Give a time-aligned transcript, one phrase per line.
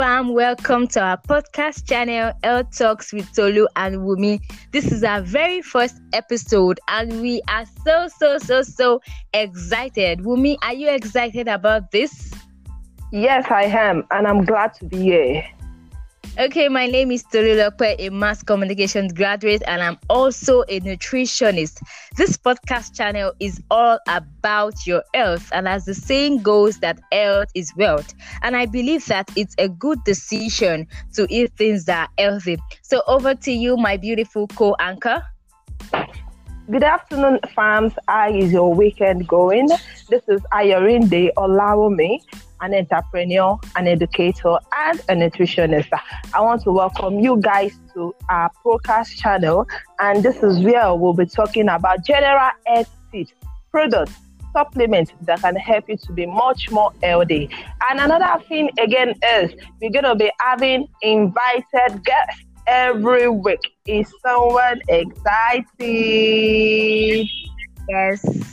[0.00, 4.40] Bam, welcome to our podcast channel, L Talks with Tolu and Wumi.
[4.72, 9.02] This is our very first episode, and we are so, so, so, so
[9.34, 10.20] excited.
[10.20, 12.32] Wumi, are you excited about this?
[13.12, 15.44] Yes, I am, and I'm glad to be here.
[16.38, 21.82] Okay, my name is Tolulope, a mass communications graduate, and I'm also a nutritionist.
[22.16, 27.48] This podcast channel is all about your health, and as the saying goes, that health
[27.56, 28.14] is wealth.
[28.42, 32.58] And I believe that it's a good decision to eat things that are healthy.
[32.82, 35.24] So, over to you, my beautiful co anchor.
[36.70, 37.92] Good afternoon, fams.
[38.06, 39.66] How is your weekend going?
[40.08, 42.20] This is Ayarinde Olawumi
[42.60, 45.88] an entrepreneur, an educator, and a nutritionist.
[46.34, 49.66] I want to welcome you guys to our podcast channel,
[49.98, 53.32] and this is where we'll be talking about general health tips,
[53.70, 54.14] products,
[54.52, 57.48] supplements that can help you to be much more healthy.
[57.88, 63.60] And another thing again is we're gonna be having invited guests every week.
[63.86, 65.68] Is someone excited?
[67.88, 68.49] Yes.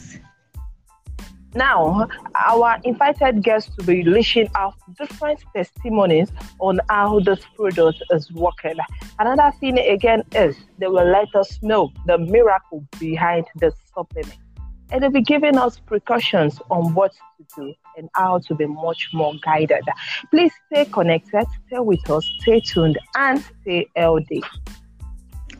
[1.58, 8.31] Now, our invited guests will be leashing out different testimonies on how this product is
[8.31, 8.75] working.
[9.17, 14.38] Another thing again is they will let us know the miracle behind the supplement.
[14.91, 19.09] And they'll be giving us precautions on what to do and how to be much
[19.11, 19.83] more guided.
[20.30, 24.44] Please stay connected, stay with us, stay tuned, and stay healthy.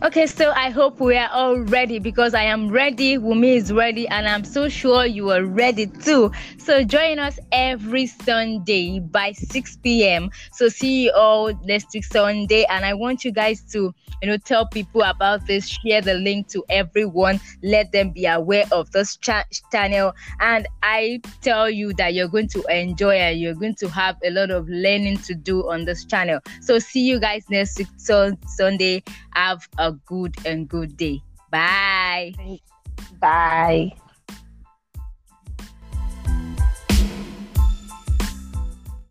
[0.04, 4.08] Okay, so I hope we are all ready because I am ready, Wumi is ready,
[4.08, 6.32] and I'm so sure you are ready too.
[6.60, 10.30] So join us every Sunday by 6 p.m.
[10.52, 14.38] So see you all next week Sunday, and I want you guys to you know
[14.38, 19.18] tell people about this, share the link to everyone, let them be aware of this
[19.18, 23.90] cha- channel, and I tell you that you're going to enjoy and you're going to
[23.90, 26.40] have a lot of learning to do on this channel.
[26.62, 29.02] So see you guys next week so- Sunday.
[29.34, 31.22] Have a good and good day.
[31.50, 32.34] Bye.
[33.20, 33.94] Bye.